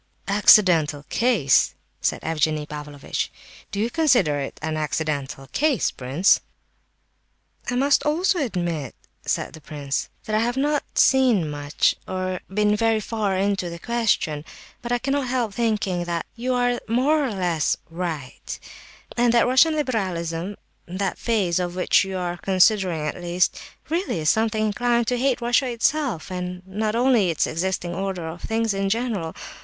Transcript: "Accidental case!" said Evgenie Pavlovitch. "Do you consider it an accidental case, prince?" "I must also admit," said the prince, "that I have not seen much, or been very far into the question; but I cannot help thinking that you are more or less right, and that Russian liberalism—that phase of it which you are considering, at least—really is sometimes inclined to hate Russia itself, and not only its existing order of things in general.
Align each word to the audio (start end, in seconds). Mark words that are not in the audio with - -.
"Accidental 0.27 1.05
case!" 1.09 1.75
said 2.01 2.23
Evgenie 2.23 2.65
Pavlovitch. 2.65 3.31
"Do 3.69 3.79
you 3.79 3.91
consider 3.91 4.39
it 4.39 4.57
an 4.59 4.75
accidental 4.75 5.45
case, 5.51 5.91
prince?" 5.91 6.39
"I 7.69 7.75
must 7.75 8.01
also 8.03 8.39
admit," 8.39 8.95
said 9.27 9.53
the 9.53 9.61
prince, 9.61 10.09
"that 10.25 10.35
I 10.35 10.39
have 10.39 10.57
not 10.57 10.81
seen 10.95 11.47
much, 11.47 11.93
or 12.07 12.39
been 12.51 12.75
very 12.75 12.99
far 12.99 13.37
into 13.37 13.69
the 13.69 13.77
question; 13.77 14.43
but 14.81 14.91
I 14.91 14.97
cannot 14.97 15.27
help 15.27 15.53
thinking 15.53 16.05
that 16.05 16.25
you 16.35 16.55
are 16.55 16.79
more 16.87 17.23
or 17.23 17.29
less 17.35 17.77
right, 17.91 18.59
and 19.15 19.31
that 19.35 19.45
Russian 19.45 19.75
liberalism—that 19.75 21.19
phase 21.19 21.59
of 21.59 21.73
it 21.77 21.79
which 21.79 22.03
you 22.05 22.17
are 22.17 22.37
considering, 22.37 23.01
at 23.05 23.21
least—really 23.21 24.21
is 24.21 24.31
sometimes 24.31 24.65
inclined 24.65 25.05
to 25.09 25.19
hate 25.19 25.41
Russia 25.41 25.67
itself, 25.67 26.31
and 26.31 26.65
not 26.65 26.95
only 26.95 27.29
its 27.29 27.45
existing 27.45 27.93
order 27.93 28.27
of 28.27 28.41
things 28.41 28.73
in 28.73 28.89
general. 28.89 29.35